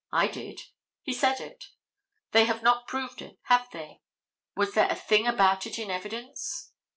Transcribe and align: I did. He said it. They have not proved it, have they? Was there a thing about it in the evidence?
I 0.11 0.29
did. 0.29 0.61
He 1.03 1.13
said 1.13 1.39
it. 1.39 1.65
They 2.31 2.45
have 2.45 2.63
not 2.63 2.87
proved 2.87 3.21
it, 3.21 3.37
have 3.43 3.69
they? 3.71 4.01
Was 4.55 4.73
there 4.73 4.89
a 4.89 4.95
thing 4.95 5.27
about 5.27 5.67
it 5.67 5.77
in 5.77 5.89
the 5.89 5.93
evidence? 5.93 6.71